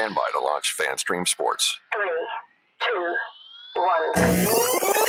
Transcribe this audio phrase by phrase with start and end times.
[0.00, 1.78] Stand by to launch FanStream Sports.
[1.92, 2.08] Three,
[2.80, 3.14] two,
[3.74, 4.99] one.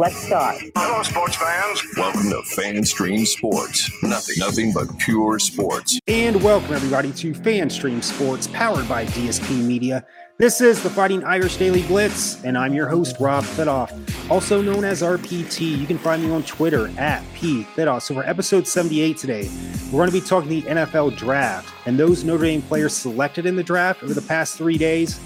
[0.00, 0.56] Let's start.
[0.76, 1.82] Hello, sports fans.
[1.94, 3.90] Welcome to FanStream Sports.
[4.02, 6.00] Nothing, nothing but pure sports.
[6.08, 10.06] And welcome everybody to FanStream Sports, powered by DSP Media.
[10.38, 13.92] This is the Fighting Irish Daily Blitz, and I'm your host, Rob Fidoff,
[14.30, 15.78] also known as RPT.
[15.78, 18.00] You can find me on Twitter at PFidoff.
[18.00, 19.50] So for episode 78 today,
[19.92, 23.54] we're going to be talking the NFL draft and those Notre Dame players selected in
[23.54, 25.20] the draft over the past three days,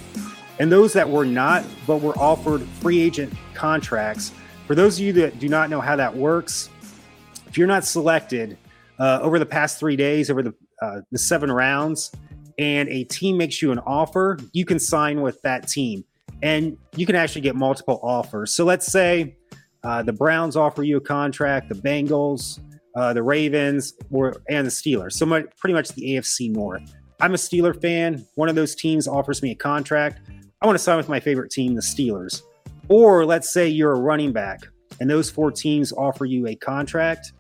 [0.59, 4.33] and those that were not, but were offered free agent contracts.
[4.67, 6.71] For those of you that do not know how that works,
[7.47, 8.57] if you're not selected
[8.99, 12.11] uh, over the past three days, over the uh, the seven rounds,
[12.59, 16.05] and a team makes you an offer, you can sign with that team,
[16.43, 18.53] and you can actually get multiple offers.
[18.53, 19.37] So let's say
[19.83, 22.61] uh, the Browns offer you a contract, the Bengals,
[22.97, 25.13] uh, the Ravens, or and the Steelers.
[25.13, 25.27] So
[25.59, 26.95] pretty much the AFC North.
[27.21, 28.27] I'm a Steeler fan.
[28.35, 30.21] One of those teams offers me a contract.
[30.61, 32.43] I want to sign with my favorite team, the Steelers.
[32.89, 34.61] Or let's say you're a running back
[35.01, 37.33] and those four teams offer you a contract.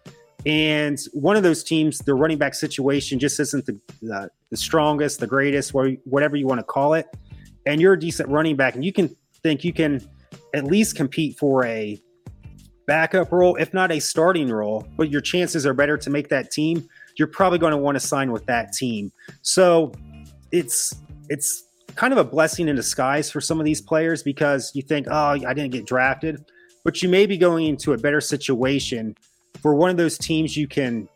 [0.46, 5.20] And one of those teams, the running back situation just isn't the, the, the strongest,
[5.20, 7.06] the greatest, whatever you want to call it.
[7.66, 10.06] And you're a decent running back, and you can think you can
[10.52, 11.98] at least compete for a
[12.86, 16.50] backup role, if not a starting role, but your chances are better to make that
[16.50, 16.86] team.
[17.16, 19.12] You're probably going to want to sign with that team.
[19.40, 19.92] So
[20.52, 20.94] it's
[21.30, 21.63] it's
[21.96, 25.30] kind of a blessing in disguise for some of these players because you think, oh,
[25.30, 26.44] I didn't get drafted,
[26.84, 29.16] but you may be going into a better situation
[29.60, 31.08] for one of those teams you can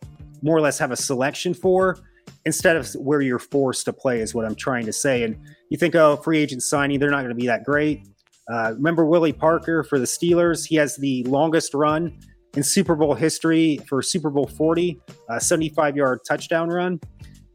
[0.43, 1.99] more or less have a selection for
[2.47, 5.23] instead of where you're forced to play, is what I'm trying to say.
[5.25, 5.37] And
[5.71, 8.07] you think, oh, free agent signing, they're not going to be that great.
[8.51, 10.67] Uh, remember Willie Parker for the Steelers?
[10.67, 12.19] He has the longest run
[12.55, 17.01] in Super Bowl history for Super Bowl 40, a 75 yard touchdown run.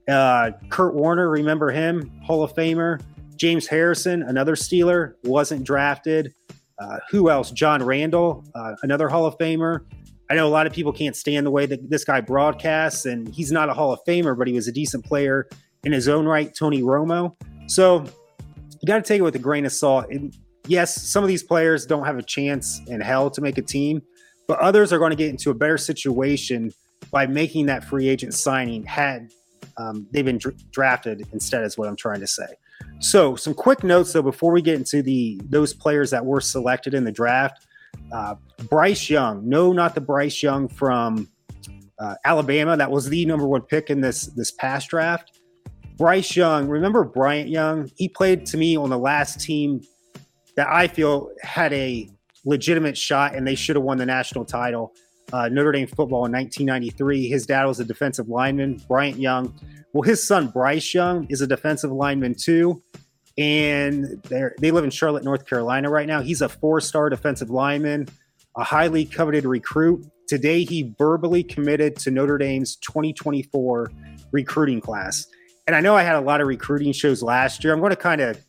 [0.07, 2.11] Uh, Kurt Warner, remember him?
[2.23, 3.01] Hall of Famer.
[3.35, 6.33] James Harrison, another Steeler, wasn't drafted.
[6.79, 7.51] Uh, who else?
[7.51, 9.81] John Randle, uh, another Hall of Famer.
[10.29, 13.27] I know a lot of people can't stand the way that this guy broadcasts, and
[13.33, 15.47] he's not a Hall of Famer, but he was a decent player
[15.83, 17.35] in his own right, Tony Romo.
[17.67, 18.05] So
[18.81, 20.09] you got to take it with a grain of salt.
[20.09, 20.35] And
[20.67, 24.01] yes, some of these players don't have a chance in hell to make a team,
[24.47, 26.72] but others are going to get into a better situation
[27.11, 29.31] by making that free agent signing had
[29.77, 32.47] um, they've been dr- drafted instead, is what I'm trying to say.
[32.99, 36.94] So, some quick notes though before we get into the those players that were selected
[36.94, 37.67] in the draft.
[38.11, 38.35] Uh,
[38.69, 41.29] Bryce Young, no, not the Bryce Young from
[41.99, 42.77] uh, Alabama.
[42.77, 45.39] That was the number one pick in this this past draft.
[45.97, 47.89] Bryce Young, remember Bryant Young?
[47.95, 49.81] He played to me on the last team
[50.55, 52.09] that I feel had a
[52.45, 54.93] legitimate shot, and they should have won the national title.
[55.33, 57.27] Uh, Notre Dame football in 1993.
[57.27, 59.51] His dad was a defensive lineman, Bryant Young.
[59.91, 62.83] Well, his son Bryce Young is a defensive lineman too,
[63.35, 66.22] and they they live in Charlotte, North Carolina right now.
[66.22, 68.07] He's a four-star defensive lineman,
[68.55, 70.05] a highly coveted recruit.
[70.27, 73.91] Today, he verbally committed to Notre Dame's 2024
[74.31, 75.25] recruiting class.
[75.66, 77.73] And I know I had a lot of recruiting shows last year.
[77.73, 78.39] I'm going to kind of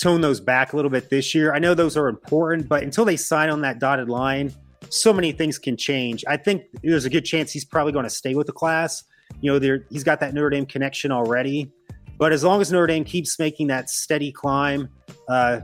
[0.00, 1.54] tone those back a little bit this year.
[1.54, 4.52] I know those are important, but until they sign on that dotted line,
[4.90, 6.24] so many things can change.
[6.26, 9.04] I think there's a good chance he's probably going to stay with the class.
[9.40, 11.70] You know, there he's got that Notre Dame connection already.
[12.18, 14.88] But as long as Notre Dame keeps making that steady climb
[15.28, 15.60] uh,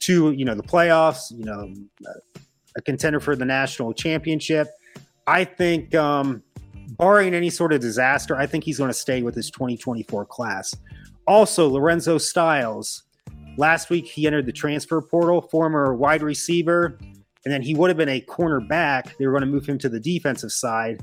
[0.00, 1.72] to you know the playoffs, you know,
[2.76, 4.68] a contender for the national championship,
[5.26, 6.42] I think, um,
[6.98, 10.74] barring any sort of disaster, I think he's going to stay with his 2024 class.
[11.26, 13.04] Also, Lorenzo Styles.
[13.58, 16.98] Last week, he entered the transfer portal, former wide receiver,
[17.44, 19.16] and then he would have been a cornerback.
[19.16, 21.02] They were going to move him to the defensive side.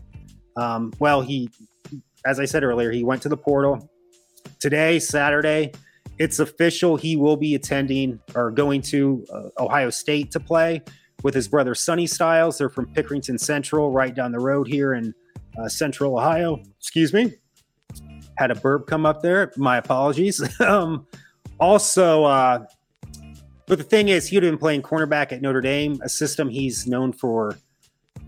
[0.55, 1.49] Um, well, he,
[2.25, 3.89] as I said earlier, he went to the portal
[4.59, 5.73] today, Saturday.
[6.17, 6.97] It's official.
[6.97, 10.81] He will be attending or going to uh, Ohio State to play
[11.23, 12.57] with his brother Sonny Styles.
[12.57, 15.13] They're from Pickerington Central, right down the road here in
[15.57, 16.61] uh, Central Ohio.
[16.79, 17.33] Excuse me.
[18.37, 19.51] Had a burp come up there.
[19.57, 20.41] My apologies.
[20.61, 21.05] um,
[21.59, 22.65] also, uh,
[23.69, 26.49] but the thing is, he would have been playing cornerback at Notre Dame, a system
[26.49, 27.55] he's known for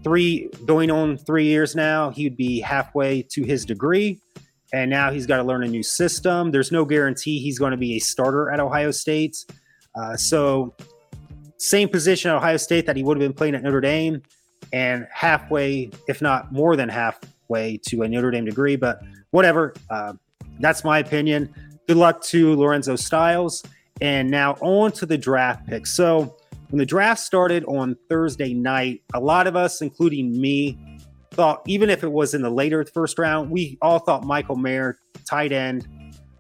[0.04, 2.12] three going on three years now.
[2.12, 4.20] He'd be halfway to his degree,
[4.72, 6.52] and now he's got to learn a new system.
[6.52, 9.44] There's no guarantee he's going to be a starter at Ohio State.
[9.96, 10.76] Uh, so,
[11.58, 14.22] same position at Ohio State that he would have been playing at Notre Dame,
[14.72, 18.76] and halfway, if not more than halfway, to a Notre Dame degree.
[18.76, 19.02] But
[19.32, 20.14] whatever, uh,
[20.60, 21.52] that's my opinion.
[21.88, 23.64] Good luck to Lorenzo Styles.
[24.02, 25.86] And now on to the draft pick.
[25.86, 26.36] So,
[26.70, 30.80] when the draft started on Thursday night, a lot of us, including me,
[31.32, 34.98] thought even if it was in the later first round, we all thought Michael Mayer,
[35.26, 35.88] tight end,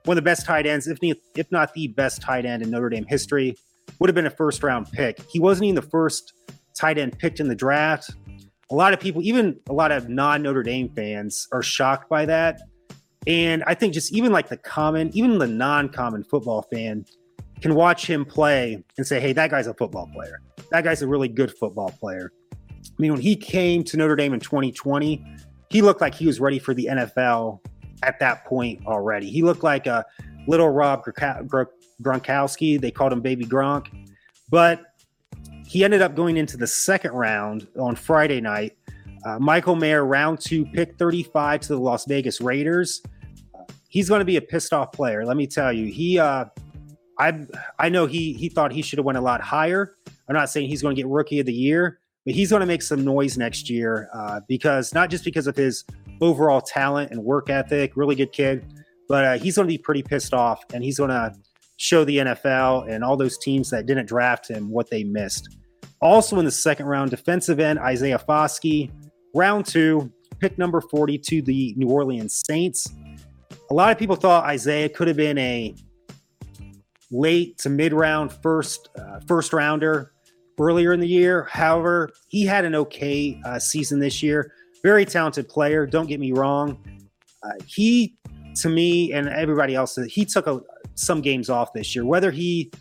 [0.05, 0.97] one of the best tight ends, if,
[1.35, 3.55] if not the best tight end in Notre Dame history.
[3.99, 5.21] Would have been a first round pick.
[5.29, 6.33] He wasn't even the first
[6.75, 8.09] tight end picked in the draft.
[8.71, 12.25] A lot of people, even a lot of non Notre Dame fans, are shocked by
[12.25, 12.61] that.
[13.27, 17.05] And I think just even like the common, even the non common football fan
[17.61, 20.41] can watch him play and say, hey, that guy's a football player.
[20.71, 22.31] That guy's a really good football player.
[22.67, 25.23] I mean, when he came to Notre Dame in 2020,
[25.69, 27.59] he looked like he was ready for the NFL
[28.03, 29.29] at that point already.
[29.29, 30.03] He looked like a
[30.47, 32.81] little Rob Gronkowski.
[32.81, 33.87] They called him Baby Gronk.
[34.49, 34.81] But
[35.65, 38.77] he ended up going into the second round on Friday night.
[39.23, 43.01] Uh, Michael Mayer, round two, pick 35 to the Las Vegas Raiders.
[43.87, 45.25] He's going to be a pissed off player.
[45.25, 45.85] Let me tell you.
[45.85, 46.45] He, uh,
[47.21, 47.45] I,
[47.77, 49.95] I know he he thought he should have went a lot higher.
[50.27, 52.65] I'm not saying he's going to get Rookie of the Year, but he's going to
[52.65, 55.85] make some noise next year uh, because not just because of his
[56.19, 58.65] overall talent and work ethic, really good kid,
[59.07, 61.31] but uh, he's going to be pretty pissed off, and he's going to
[61.77, 65.57] show the NFL and all those teams that didn't draft him what they missed.
[66.01, 68.89] Also in the second round, defensive end Isaiah Foskey,
[69.35, 72.91] round two, pick number 40 to the New Orleans Saints.
[73.69, 75.75] A lot of people thought Isaiah could have been a
[77.11, 80.13] late to mid round first uh, first rounder
[80.59, 81.47] earlier in the year.
[81.51, 84.53] However, he had an okay uh, season this year.
[84.83, 85.85] Very talented player.
[85.85, 86.77] Don't get me wrong.
[87.43, 88.15] Uh, he,
[88.55, 90.61] to me, and everybody else, he took a,
[90.95, 92.05] some games off this year.
[92.05, 92.71] Whether he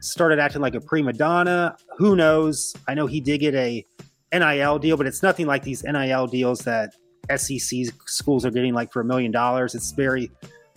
[0.00, 2.74] started acting like a prima donna, who knows?
[2.88, 3.86] I know he did get a
[4.32, 6.94] NIL deal, but it's nothing like these NIL deals that
[7.36, 9.74] SEC schools are getting like for a million dollars.
[9.74, 10.30] It's very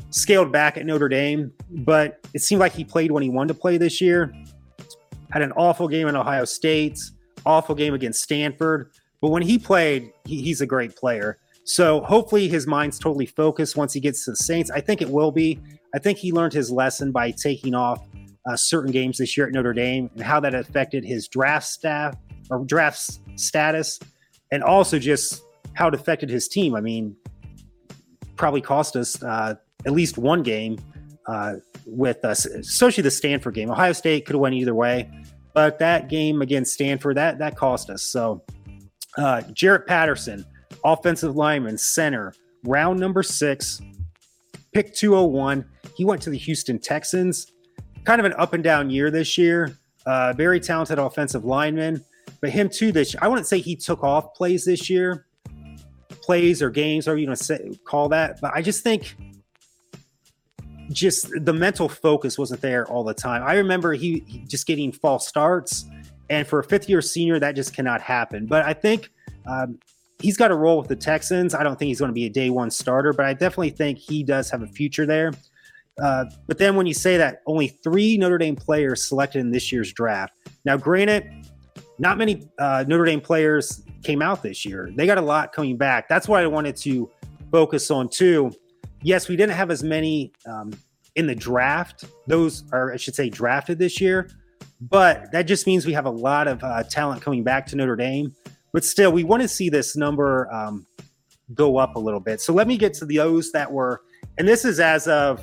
[0.10, 3.60] scaled back at Notre Dame, but it seemed like he played when he wanted to
[3.60, 4.34] play this year.
[5.32, 7.00] Had an awful game in Ohio State,
[7.46, 8.92] awful game against Stanford.
[9.22, 11.40] But when he played, he, he's a great player.
[11.64, 14.72] So hopefully his mind's totally focused once he gets to the Saints.
[14.72, 15.60] I think it will be.
[15.94, 18.08] I think he learned his lesson by taking off
[18.48, 22.16] uh, certain games this year at Notre Dame and how that affected his draft staff
[22.50, 24.00] or draft status,
[24.52, 25.42] and also just
[25.74, 26.74] how it affected his team.
[26.76, 27.16] I mean,
[28.38, 29.56] probably cost us uh,
[29.88, 30.78] at least one game
[31.28, 31.56] uh,
[31.86, 33.72] with us, especially the Stanford game.
[33.72, 35.10] Ohio State could have went either way,
[35.54, 38.04] but that game against Stanford that that cost us.
[38.04, 38.44] So,
[39.18, 40.46] uh, Jarrett Patterson,
[40.84, 43.82] offensive lineman, center, round number six,
[44.74, 45.66] pick 201.
[45.96, 47.54] He went to the Houston Texans.
[48.04, 49.78] Kind of an up and down year this year.
[50.06, 52.04] Uh, very talented offensive lineman,
[52.40, 52.92] but him too.
[52.92, 55.26] This I wouldn't say he took off plays this year,
[56.22, 58.40] plays or games, or you know, say, call that.
[58.40, 59.18] But I just think
[60.92, 63.44] just the mental focus wasn't there all the time.
[63.44, 65.86] I remember he, he just getting false starts,
[66.30, 68.46] and for a fifth year senior, that just cannot happen.
[68.46, 69.10] But I think
[69.46, 69.80] um,
[70.20, 71.54] he's got a role with the Texans.
[71.54, 73.98] I don't think he's going to be a day one starter, but I definitely think
[73.98, 75.32] he does have a future there.
[76.02, 79.72] Uh, but then when you say that only three Notre Dame players selected in this
[79.72, 80.34] year's draft.
[80.64, 81.28] Now, granted,
[81.98, 84.92] not many uh, Notre Dame players came out this year.
[84.96, 86.08] They got a lot coming back.
[86.08, 87.10] That's what I wanted to
[87.52, 88.52] focus on too
[89.08, 90.74] yes, we didn't have as many um,
[91.16, 92.04] in the draft.
[92.28, 94.30] Those are, I should say, drafted this year.
[94.82, 97.96] But that just means we have a lot of uh, talent coming back to Notre
[97.96, 98.36] Dame.
[98.74, 100.86] But still, we want to see this number um,
[101.54, 102.42] go up a little bit.
[102.42, 104.02] So let me get to those that were,
[104.38, 105.42] and this is as of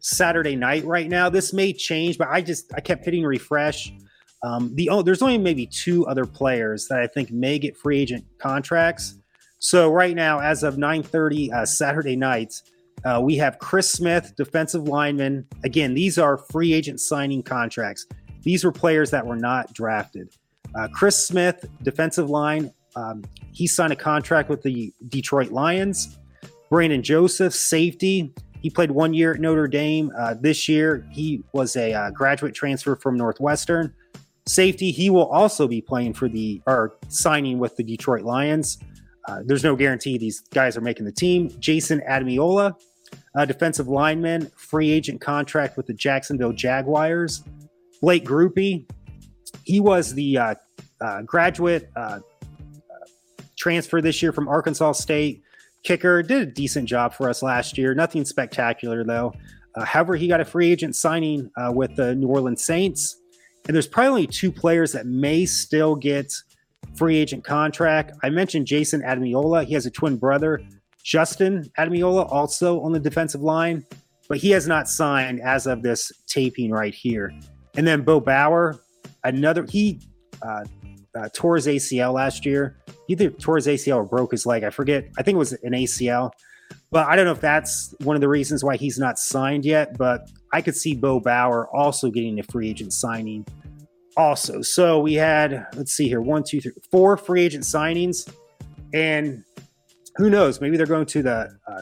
[0.00, 1.30] Saturday night right now.
[1.30, 3.94] This may change, but I just I kept hitting refresh.
[4.42, 8.00] Um, the oh, there's only maybe two other players that I think may get free
[8.00, 9.16] agent contracts.
[9.62, 12.60] So right now, as of 9:30 uh, Saturday night,
[13.04, 15.46] uh, we have Chris Smith, defensive lineman.
[15.62, 18.06] Again, these are free agent signing contracts.
[18.42, 20.34] These were players that were not drafted.
[20.74, 26.18] Uh, Chris Smith, defensive line, um, he signed a contract with the Detroit Lions.
[26.68, 28.34] Brandon Joseph, safety.
[28.62, 30.10] He played one year at Notre Dame.
[30.18, 33.94] Uh, this year, he was a uh, graduate transfer from Northwestern.
[34.44, 38.78] Safety, he will also be playing for the or signing with the Detroit Lions.
[39.28, 41.50] Uh, there's no guarantee these guys are making the team.
[41.60, 42.74] Jason Ademilola,
[43.34, 47.44] a defensive lineman, free agent contract with the Jacksonville Jaguars.
[48.00, 48.84] Blake Grupe,
[49.64, 50.54] he was the uh,
[51.00, 52.20] uh, graduate uh,
[53.56, 55.42] transfer this year from Arkansas State.
[55.84, 57.94] Kicker did a decent job for us last year.
[57.94, 59.32] Nothing spectacular though.
[59.74, 63.16] Uh, however, he got a free agent signing uh, with the New Orleans Saints.
[63.66, 66.32] And there's probably only two players that may still get
[66.96, 68.12] free agent contract.
[68.22, 69.64] I mentioned Jason Ademilola.
[69.64, 70.60] He has a twin brother,
[71.02, 73.84] Justin Ademilola, also on the defensive line,
[74.28, 77.32] but he has not signed as of this taping right here.
[77.76, 78.80] And then Bo Bauer,
[79.24, 80.00] another, he
[80.42, 80.64] uh,
[81.14, 82.76] uh, tore his ACL last year.
[83.08, 84.64] Either tore his ACL or broke his leg.
[84.64, 85.08] I forget.
[85.18, 86.30] I think it was an ACL.
[86.90, 89.98] But I don't know if that's one of the reasons why he's not signed yet.
[89.98, 93.46] But I could see Bo Bauer also getting a free agent signing
[94.16, 94.62] also.
[94.62, 98.32] So we had, let's see here, one, two, three, four free agent signings.
[98.92, 99.44] And
[100.16, 100.60] who knows?
[100.60, 101.80] Maybe they're going to the uh,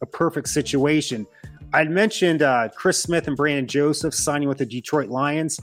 [0.00, 1.26] a perfect situation.
[1.72, 5.58] I'd mentioned uh, Chris Smith and Brandon Joseph signing with the Detroit Lions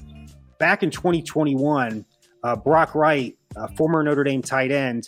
[0.57, 2.05] back in 2021.
[2.41, 3.37] Uh, Brock Wright,
[3.75, 5.05] former Notre Dame tight end,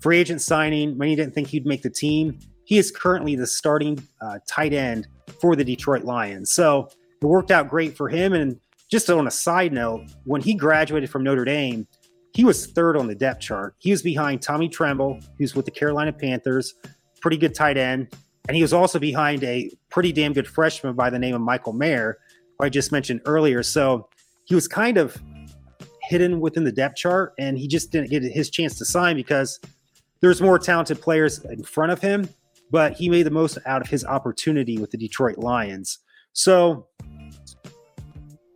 [0.00, 0.96] free agent signing.
[0.96, 2.38] Many didn't think he'd make the team.
[2.64, 5.06] He is currently the starting uh, tight end
[5.40, 6.50] for the Detroit Lions.
[6.50, 6.88] So
[7.20, 8.32] it worked out great for him.
[8.32, 8.58] And
[8.90, 11.86] just on a side note, when he graduated from Notre Dame,
[12.34, 13.74] he was third on the depth chart.
[13.78, 16.74] He was behind Tommy Tremble, who's with the Carolina Panthers,
[17.20, 18.08] pretty good tight end.
[18.48, 21.72] And he was also behind a pretty damn good freshman by the name of Michael
[21.72, 22.18] Mayer,
[22.58, 23.62] who I just mentioned earlier.
[23.62, 24.08] So
[24.44, 25.20] he was kind of
[26.02, 29.60] hidden within the depth chart, and he just didn't get his chance to sign because
[30.20, 32.28] there's more talented players in front of him.
[32.72, 35.98] But he made the most out of his opportunity with the Detroit Lions.
[36.32, 36.86] So,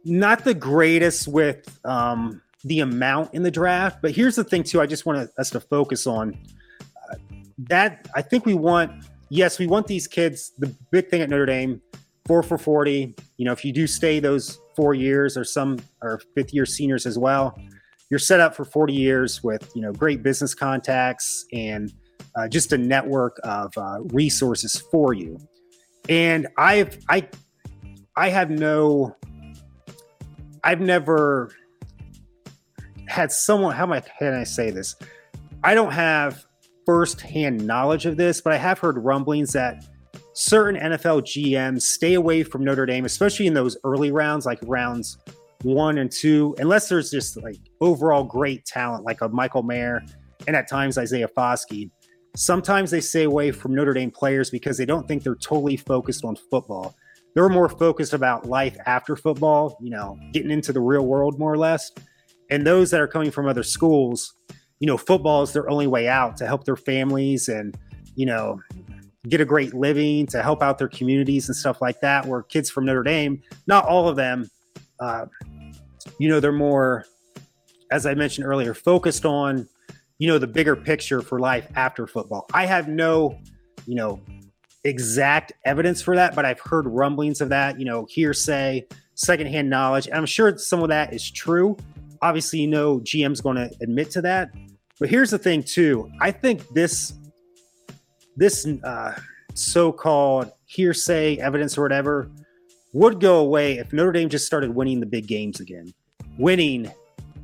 [0.04, 4.00] not the greatest with um, the amount in the draft.
[4.02, 4.80] But here's the thing, too.
[4.80, 6.38] I just want us to focus on
[7.10, 7.16] uh,
[7.58, 8.08] that.
[8.14, 10.52] I think we want yes, we want these kids.
[10.58, 11.80] The big thing at Notre Dame,
[12.26, 13.14] four for 40.
[13.36, 17.06] You know, if you do stay those four years or some or fifth year seniors
[17.06, 17.58] as well,
[18.10, 21.92] you're set up for 40 years with, you know, great business contacts and
[22.36, 25.38] uh, just a network of uh, resources for you.
[26.08, 27.28] And I've, I,
[28.16, 29.16] I have no,
[30.64, 31.50] I've never
[33.06, 34.96] had someone, how am I, can I say this?
[35.62, 36.44] I don't have
[36.86, 39.84] firsthand knowledge of this, but I have heard rumblings that
[40.32, 45.18] certain NFL GMs stay away from Notre Dame, especially in those early rounds, like rounds
[45.62, 50.02] one and two, unless there's just like overall great talent, like a Michael Mayer
[50.46, 51.90] and at times Isaiah Foskey.
[52.36, 56.24] Sometimes they stay away from Notre Dame players because they don't think they're totally focused
[56.24, 56.94] on football.
[57.34, 61.52] They're more focused about life after football, you know, getting into the real world more
[61.52, 61.90] or less.
[62.50, 64.34] And those that are coming from other schools,
[64.78, 67.76] you know, football is their only way out to help their families and,
[68.14, 68.60] you know,
[69.28, 72.26] get a great living, to help out their communities and stuff like that.
[72.26, 74.48] Where kids from Notre Dame, not all of them,
[75.00, 75.26] uh,
[76.18, 77.06] you know, they're more,
[77.90, 79.66] as I mentioned earlier, focused on,
[80.18, 82.46] you know, the bigger picture for life after football.
[82.52, 83.38] I have no,
[83.86, 84.20] you know,
[84.84, 90.06] exact evidence for that, but I've heard rumblings of that, you know, hearsay, secondhand knowledge.
[90.06, 91.76] And I'm sure some of that is true.
[92.22, 94.50] Obviously, you know, GM's going to admit to that.
[95.00, 96.10] But here's the thing, too.
[96.20, 97.14] I think this
[98.36, 99.14] this uh,
[99.54, 102.30] so-called hearsay evidence or whatever
[102.92, 105.92] would go away if Notre Dame just started winning the big games again,
[106.38, 106.90] winning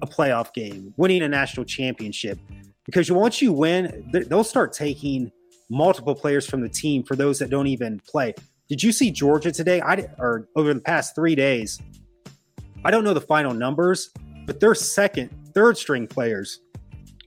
[0.03, 2.39] a playoff game, winning a national championship.
[2.87, 5.31] Because once you win, they'll start taking
[5.71, 8.35] multiple players from the team for those that don't even play.
[8.69, 9.81] Did you see Georgia today?
[9.81, 11.81] I or over the past three days.
[12.85, 14.11] I don't know the final numbers,
[14.47, 16.61] but their second, third string players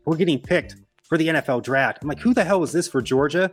[0.05, 1.99] were getting picked for the NFL draft.
[2.01, 3.51] I'm like, who the hell is this for Georgia?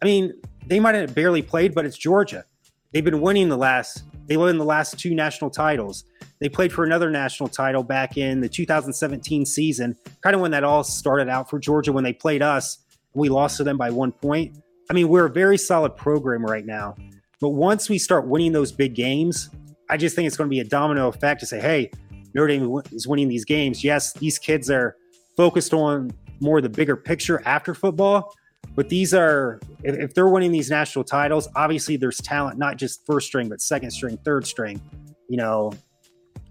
[0.00, 0.32] I mean,
[0.66, 2.44] they might have barely played, but it's Georgia.
[2.92, 6.04] They've been winning the last, they won the last two national titles.
[6.40, 10.64] They played for another national title back in the 2017 season, kind of when that
[10.64, 12.78] all started out for Georgia when they played us.
[13.16, 14.56] We lost to them by one point.
[14.90, 16.94] I mean, we're a very solid program right now.
[17.40, 19.50] But once we start winning those big games,
[19.88, 21.90] I just think it's going to be a domino effect to say, hey,
[22.34, 23.82] Notre Dame is winning these games.
[23.82, 24.96] Yes, these kids are
[25.36, 28.34] focused on more the bigger picture after football.
[28.74, 33.28] But these are, if, they're winning these national titles, obviously there's talent, not just first
[33.28, 34.80] string, but second string, third string,
[35.28, 35.72] you know,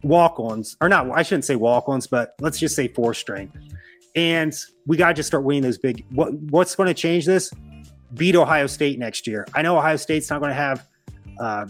[0.02, 3.52] walk ons, or not, I shouldn't say walk ons, but let's just say four string.
[4.16, 4.54] And
[4.86, 6.06] we got to just start winning those big.
[6.12, 7.52] What, what's going to change this?
[8.14, 9.46] Beat Ohio State next year.
[9.54, 10.88] I know Ohio State's not going to have,
[11.40, 11.68] uh,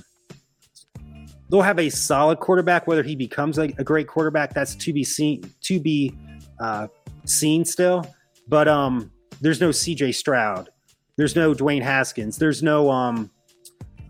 [1.50, 2.88] they'll have a solid quarterback.
[2.88, 6.16] Whether he becomes a, a great quarterback, that's to be seen, to be
[6.60, 6.88] uh,
[7.26, 8.06] seen still.
[8.48, 9.12] But um,
[9.42, 10.12] there's no C.J.
[10.12, 10.70] Stroud,
[11.18, 13.32] there's no Dwayne Haskins, there's no um,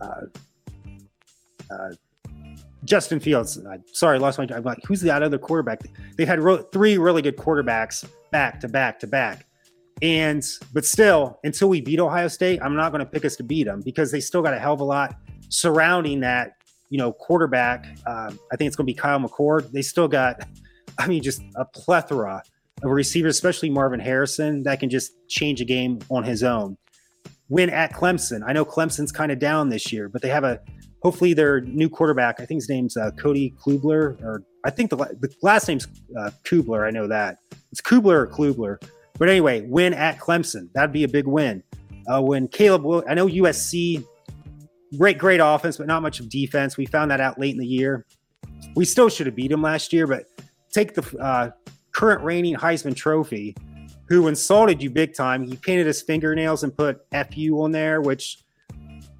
[0.01, 0.22] uh,
[1.72, 1.89] uh,
[2.86, 3.60] Justin Fields.
[3.65, 4.48] I, sorry, I lost my.
[4.54, 5.80] I'm like, who's that other quarterback?
[6.18, 9.46] They had ro- three really good quarterbacks back to back to back.
[10.01, 13.44] And but still, until we beat Ohio State, I'm not going to pick us to
[13.44, 15.15] beat them because they still got a hell of a lot
[15.50, 16.58] surrounding that,
[16.89, 17.86] you know, quarterback.
[18.06, 19.72] Um, I think it's going to be Kyle McCord.
[19.72, 20.48] They still got,
[21.00, 22.44] I mean, just a plethora
[22.84, 26.77] of receivers, especially Marvin Harrison, that can just change a game on his own.
[27.48, 28.42] Win at Clemson.
[28.46, 30.60] I know Clemson's kind of down this year, but they have a
[31.06, 32.40] hopefully their new quarterback.
[32.40, 35.86] I think his name's uh, Cody Klubler, or I think the, the last name's
[36.20, 36.88] uh, Kubler.
[36.88, 37.38] I know that
[37.72, 38.80] it's Kubler or Klubler.
[39.20, 40.74] But anyway, win at Clemson.
[40.74, 41.62] That'd be a big win.
[42.08, 44.04] Uh, when Caleb, I know USC,
[44.98, 46.76] great, great offense, but not much of defense.
[46.76, 48.08] We found that out late in the year.
[48.76, 50.24] We still should have beat him last year, but
[50.74, 51.52] take the uh,
[51.92, 53.56] current reigning Heisman Trophy,
[54.08, 55.44] who insulted you big time.
[55.44, 58.40] He painted his fingernails and put "fu" on there, which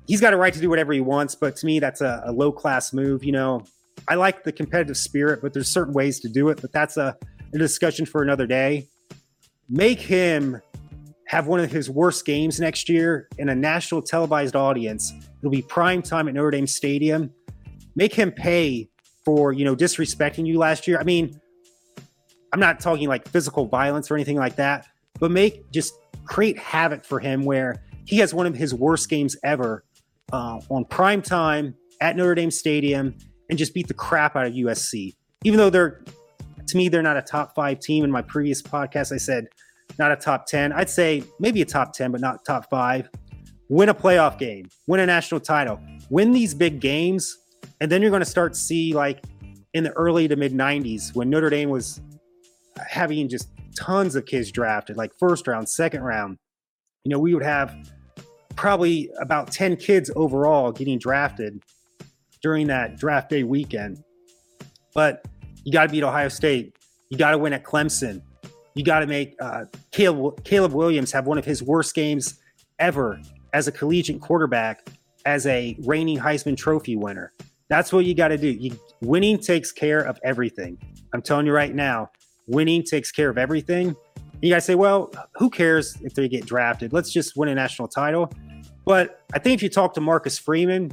[0.08, 1.36] he's got a right to do whatever he wants.
[1.36, 3.24] But to me, that's a, a low class move.
[3.24, 3.64] You know,
[4.08, 6.62] I like the competitive spirit, but there's certain ways to do it.
[6.62, 7.18] But that's a,
[7.54, 8.88] a discussion for another day.
[9.70, 10.62] Make him
[11.28, 15.12] have one of his worst games next year in a national televised audience.
[15.40, 17.32] It'll be prime time at Notre Dame Stadium.
[17.96, 18.90] Make him pay
[19.24, 21.00] for you know disrespecting you last year.
[21.00, 21.40] I mean,
[22.54, 24.86] I'm not talking like physical violence or anything like that,
[25.20, 25.94] but make just
[26.26, 29.84] create havoc for him where he has one of his worst games ever
[30.32, 33.16] uh, on prime time at Notre Dame Stadium
[33.50, 35.16] and just beat the crap out of USC.
[35.44, 36.04] Even though they're,
[36.68, 38.04] to me, they're not a top five team.
[38.04, 39.48] In my previous podcast, I said
[40.00, 40.74] not a top 10.
[40.74, 43.10] I'd say maybe a top 10, but not top five.
[43.70, 45.80] Win a playoff game, win a national title,
[46.10, 47.36] win these big games.
[47.82, 49.24] And then you're going to start see, like
[49.74, 52.00] in the early to mid 90s, when Notre Dame was
[52.88, 56.38] having just tons of kids drafted, like first round, second round.
[57.04, 57.76] You know, we would have
[58.56, 61.62] probably about 10 kids overall getting drafted
[62.42, 64.04] during that draft day weekend.
[64.94, 65.26] But
[65.64, 66.76] you got to beat Ohio State.
[67.10, 68.22] You got to win at Clemson.
[68.76, 72.40] You got to make uh, Caleb, Caleb Williams have one of his worst games
[72.80, 73.20] ever
[73.54, 74.88] as a collegiate quarterback,
[75.26, 77.34] as a reigning Heisman Trophy winner.
[77.70, 78.50] That's what you got to do.
[78.50, 80.78] You, winning takes care of everything.
[81.14, 82.12] I'm telling you right now,
[82.48, 83.96] winning takes care of everything.
[84.42, 86.94] You guys say, well, who cares if they get drafted?
[86.94, 88.32] Let's just win a national title.
[88.86, 90.92] But I think if you talk to Marcus Freeman,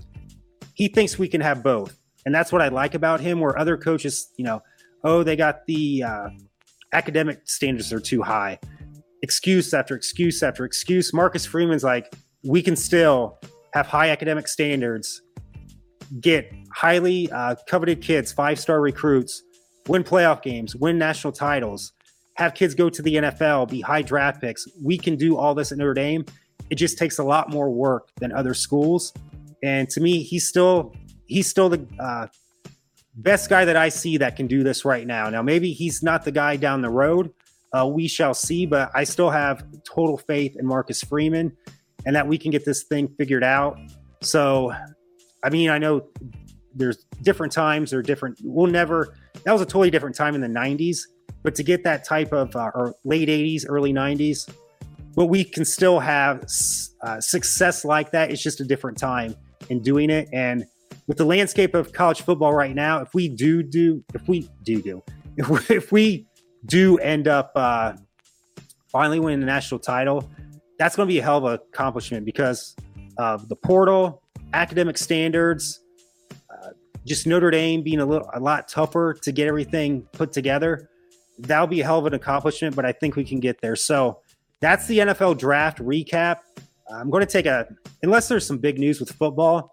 [0.75, 1.99] he thinks we can have both.
[2.25, 4.63] And that's what I like about him, where other coaches, you know,
[5.05, 6.29] oh, they got the uh,
[6.93, 8.59] academic standards are too high.
[9.23, 11.13] Excuse after excuse after excuse.
[11.13, 12.13] Marcus Freeman's like,
[12.45, 13.39] we can still
[13.73, 15.23] have high academic standards,
[16.21, 19.43] get highly uh, coveted kids, five star recruits,
[19.88, 21.93] win playoff games, win national titles,
[22.37, 24.66] have kids go to the NFL, be high draft picks.
[24.83, 26.25] We can do all this at Notre Dame.
[26.73, 29.13] It just takes a lot more work than other schools.
[29.63, 32.29] And to me, he's still he's still the uh,
[33.17, 35.29] best guy that I see that can do this right now.
[35.29, 37.31] Now, maybe he's not the guy down the road.
[37.75, 41.55] Uh, we shall see, but I still have total faith in Marcus Freeman
[42.07, 43.79] and that we can get this thing figured out.
[44.23, 44.73] So,
[45.45, 46.09] I mean, I know
[46.75, 48.39] there's different times or different.
[48.43, 49.15] We'll never.
[49.45, 51.01] That was a totally different time in the '90s,
[51.43, 54.51] but to get that type of uh, or late '80s, early '90s,
[55.14, 56.46] but we can still have
[57.03, 58.31] uh, success like that.
[58.31, 59.35] It's just a different time
[59.68, 60.29] in doing it.
[60.33, 60.64] And
[61.07, 64.81] with the landscape of college football right now, if we do do, if we do
[64.81, 65.03] do,
[65.37, 66.27] if we, if we
[66.66, 67.94] do end up uh,
[68.88, 70.31] finally winning the national title,
[70.79, 72.75] that's going to be a hell of an accomplishment because
[73.18, 74.22] of the portal,
[74.53, 75.81] academic standards,
[76.51, 76.70] uh,
[77.07, 80.88] just Notre Dame being a little a lot tougher to get everything put together.
[81.38, 83.77] That'll be a hell of an accomplishment, but I think we can get there.
[83.77, 84.20] So
[84.62, 86.38] that's the NFL draft recap.
[86.90, 87.66] I'm going to take a,
[88.03, 89.72] unless there's some big news with football,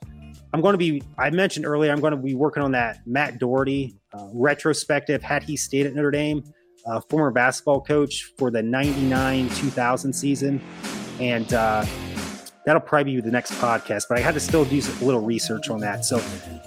[0.52, 3.38] I'm going to be, I mentioned earlier, I'm going to be working on that Matt
[3.38, 5.22] Doherty uh, retrospective.
[5.22, 6.44] Had he stayed at Notre Dame,
[6.88, 10.62] uh, former basketball coach for the 99 2000 season.
[11.20, 11.86] And uh,
[12.66, 15.70] that'll probably be the next podcast, but I had to still do a little research
[15.70, 16.04] on that.
[16.06, 16.18] So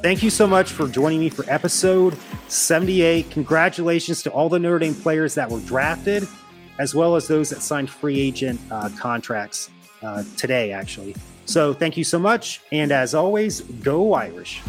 [0.03, 2.17] thank you so much for joining me for episode
[2.49, 3.31] 78.
[3.31, 6.29] Congratulations to all the Notre Dame players that were drafted
[6.79, 9.71] as well as those that signed free agent uh, contracts
[10.03, 11.15] uh, today, actually.
[11.45, 12.61] So thank you so much.
[12.73, 14.63] And as always, go Irish.